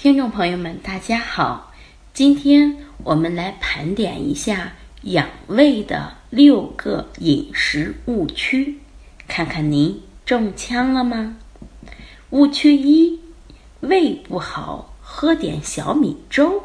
[0.00, 1.72] 听众朋友们，大家好，
[2.14, 8.78] 今天我们来盘点一下养胃的六个饮食误区，
[9.26, 11.36] 看看您中枪了吗？
[12.30, 13.18] 误区一：
[13.80, 16.62] 胃不好，喝点小米粥。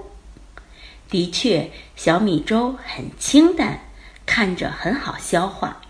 [1.09, 3.79] 的确，小米粥很清淡，
[4.27, 5.81] 看着很好消化，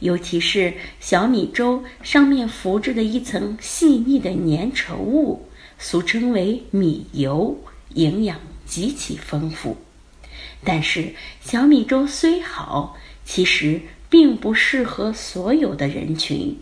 [0.00, 5.46] 尤其是小米粥上面浮着的一层细腻的粘稠物。
[5.82, 7.56] 俗称为米油，
[7.94, 9.78] 营养极其丰富。
[10.62, 16.56] 但是小米粥虽好，其实并不适合所有的人群。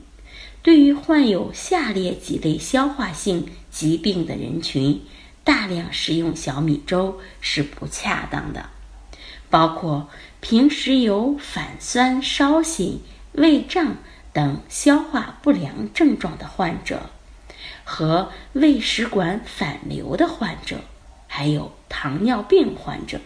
[0.63, 5.01] 对于患有下列几类消化性疾病的人群，
[5.43, 8.71] 大量食用小米粥是不恰当的，
[9.51, 10.09] 包括
[10.41, 13.01] 平时有反酸、烧心、
[13.33, 13.97] 胃胀
[14.33, 17.11] 等消化不良症状的患者。
[17.85, 20.81] 和胃食管反流的患者，
[21.27, 23.21] 还有糖尿病患者，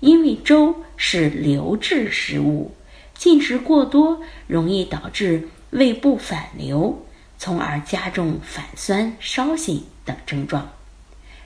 [0.00, 2.74] 因为粥是流质食物，
[3.14, 7.06] 进食过多容易导致胃部反流，
[7.38, 10.70] 从而加重反酸、烧心等症状。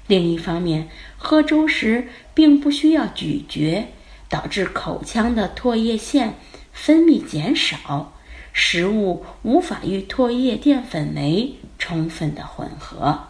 [0.06, 3.88] 另一方面，喝粥时并不需要咀嚼，
[4.28, 6.34] 导致口腔的唾液腺
[6.72, 8.12] 分泌减少。
[8.52, 13.28] 食物无法与唾液淀粉酶充分的混合。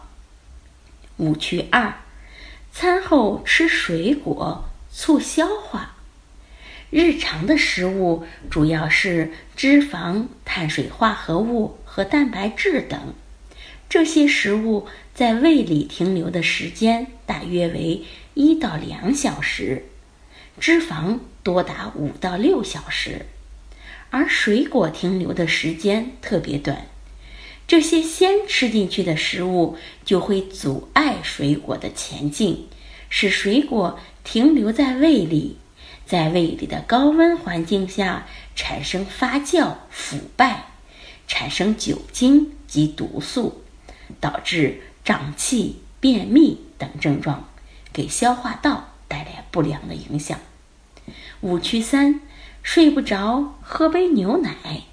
[1.17, 1.95] 误区二：
[2.71, 5.95] 餐后吃水果促消化。
[6.89, 13.15] 日常的食物主要是脂肪、碳水化合物和蛋白质等，
[13.89, 18.03] 这些食物在胃里停留的时间大约为
[18.35, 19.85] 一到两小时，
[20.59, 23.25] 脂肪多达五到六小时。
[24.13, 26.85] 而水果停留的时间特别短，
[27.65, 29.75] 这些先吃进去的食物
[30.05, 32.67] 就会阻碍水果的前进，
[33.09, 35.57] 使水果停留在胃里，
[36.05, 40.65] 在胃里的高温环境下产生发酵、腐败，
[41.27, 43.63] 产生酒精及毒素，
[44.19, 47.49] 导致胀气、便秘等症状，
[47.91, 50.39] 给消化道带来不良的影响。
[51.41, 52.21] 误区三。
[52.63, 54.83] 睡不着，喝杯牛奶。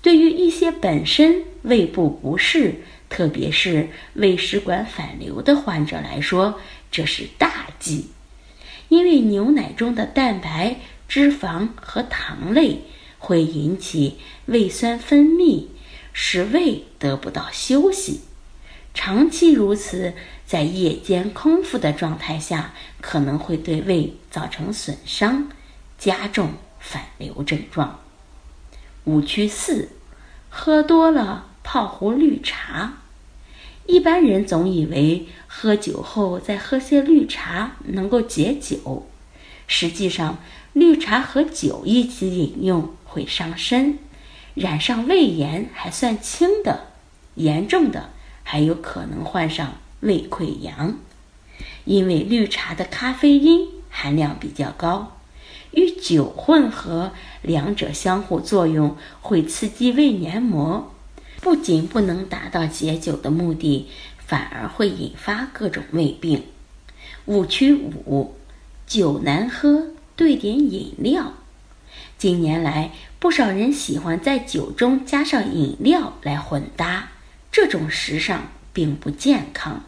[0.00, 2.76] 对于一些本身胃部不适，
[3.08, 6.60] 特别是胃食管反流的患者来说，
[6.90, 8.06] 这是大忌。
[8.88, 10.76] 因为牛奶中的蛋白、
[11.08, 12.82] 脂肪和糖类
[13.18, 15.66] 会引起胃酸分泌，
[16.12, 18.20] 使胃得不到休息。
[18.92, 20.12] 长期如此，
[20.46, 25.48] 在夜间空腹的状态下，可能会对胃造成损伤，
[25.98, 26.52] 加重。
[26.84, 28.00] 反流症状。
[29.04, 29.88] 误区四：
[30.50, 32.98] 喝多了泡壶绿茶。
[33.86, 39.06] 一般人总以为喝酒后再喝些绿茶能够解酒，
[39.66, 40.38] 实际上
[40.74, 43.98] 绿茶和酒一起饮用会伤身，
[44.54, 46.88] 染上胃炎还算轻的，
[47.34, 48.10] 严重的
[48.42, 50.98] 还有可能患上胃溃疡，
[51.84, 55.18] 因为绿茶的咖啡因含量比较高。
[55.74, 57.12] 与酒混合，
[57.42, 60.92] 两者相互作用会刺激胃黏膜，
[61.40, 66.42] 不仅不能达到解酒的目的，反而会引发各种胃病。
[67.26, 68.34] 误区五：
[68.86, 71.32] 酒难喝，兑点饮料。
[72.16, 77.10] 近年来，不少人喜欢在酒中加上饮料来混搭，
[77.50, 79.84] 这种时尚并不健康。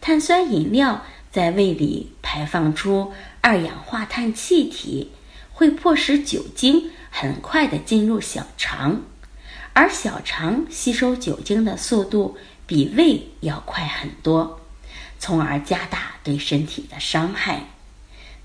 [0.00, 3.14] 碳酸饮料在胃里排放出。
[3.40, 5.12] 二氧化碳气体
[5.50, 9.00] 会迫使酒精很快的进入小肠，
[9.72, 12.36] 而小肠吸收酒精的速度
[12.66, 14.60] 比胃要快很多，
[15.18, 17.64] 从而加大对身体的伤害。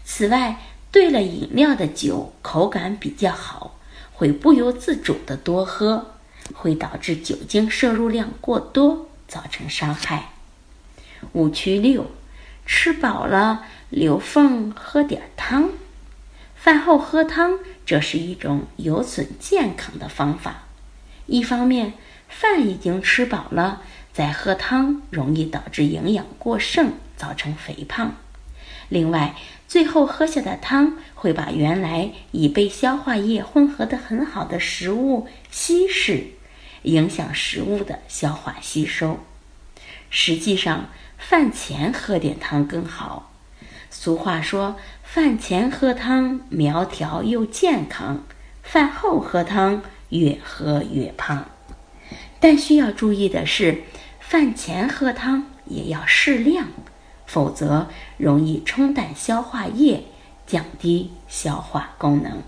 [0.05, 3.77] 此外，兑了饮料的酒口感比较好，
[4.13, 6.13] 会不由自主的多喝，
[6.53, 10.29] 会导致酒精摄入量过多，造成伤害。
[11.33, 12.09] 误区六。
[12.65, 15.69] 吃饱了留缝喝点汤，
[16.55, 20.63] 饭后喝汤，这是一种有损健康的方法。
[21.25, 21.93] 一方面，
[22.27, 23.81] 饭已经吃饱了，
[24.11, 28.15] 再喝汤容易导致营养过剩，造成肥胖。
[28.89, 29.35] 另外，
[29.67, 36.27] 最后喝下的汤会把原来已被消化液混合的很好的食物稀释，
[36.83, 39.19] 影响食物的消化吸收。
[40.15, 43.31] 实际上，饭前喝点汤更好。
[43.89, 48.23] 俗话说：“饭前喝汤苗条又健康，
[48.61, 51.49] 饭后喝汤越喝越胖。”
[52.39, 53.81] 但需要注意的是，
[54.19, 56.67] 饭前喝汤也要适量，
[57.25, 57.87] 否则
[58.17, 60.03] 容易冲淡消化液，
[60.45, 62.43] 降低消化功能。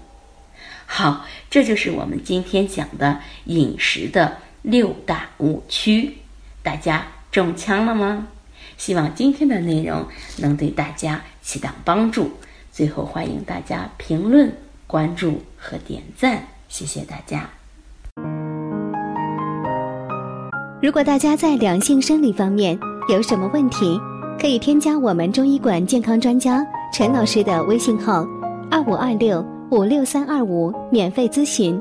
[0.85, 6.17] 好，这就是我们今天讲的饮食的六大误区，
[6.62, 8.25] 大家中枪了吗？
[8.77, 10.05] 希望今天的内容
[10.37, 12.31] 能对大家起到帮助。
[12.71, 14.49] 最后，欢迎大家评论、
[14.87, 17.49] 关注和点赞，谢谢大家。
[20.81, 22.79] 如果大家在两性生理方面
[23.09, 23.99] 有什么问题，
[24.39, 28.25] 可以添加我们中医馆健康专家陈老师的微信号：
[28.71, 31.77] 二五二六五六三二五，免费咨询。